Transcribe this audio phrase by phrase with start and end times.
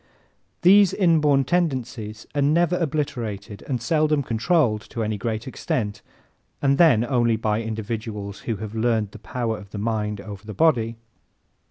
[0.63, 6.01] These inborn tendencies are never obliterated and seldom controlled to any great extent,
[6.59, 10.55] and then only by individuals who have learned the power of the mind over the
[10.55, 10.95] body.